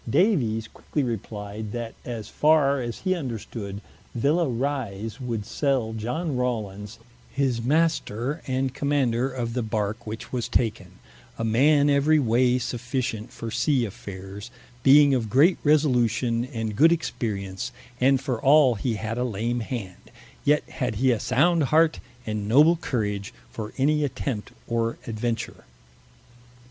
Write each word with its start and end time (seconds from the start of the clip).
Davies 0.09 0.67
quickly 0.67 1.03
replied, 1.03 1.73
that 1.73 1.93
as 2.03 2.27
farre 2.27 2.81
as 2.81 3.01
he 3.01 3.13
understood, 3.13 3.81
Villa 4.15 4.49
Rise 4.49 5.21
would 5.21 5.45
sell 5.45 5.93
Iohn 5.93 6.35
Rawlins 6.39 6.97
his 7.31 7.61
Master, 7.61 8.41
and 8.47 8.73
Commander 8.73 9.29
of 9.29 9.53
the 9.53 9.61
Barke 9.61 10.07
which 10.07 10.33
was 10.33 10.47
taken, 10.49 10.93
a 11.37 11.43
man 11.43 11.87
every 11.87 12.17
way 12.17 12.57
sufficient 12.57 13.31
for 13.31 13.51
Sea 13.51 13.85
affaires, 13.85 14.49
being 14.81 15.13
of 15.13 15.29
great 15.29 15.59
resolution 15.63 16.45
and 16.45 16.75
good 16.75 16.91
experience; 16.91 17.71
and 17.99 18.19
for 18.19 18.41
all 18.41 18.73
he 18.73 18.95
had 18.95 19.19
a 19.19 19.23
lame 19.23 19.59
hand, 19.59 20.09
yet 20.43 20.67
had 20.67 20.95
he 20.95 21.11
a 21.11 21.19
sound 21.19 21.65
heart 21.65 21.99
and 22.25 22.47
noble 22.47 22.75
courage 22.77 23.35
for 23.51 23.71
any 23.77 24.03
attempt 24.03 24.51
or 24.65 24.97
adventure. 25.05 25.63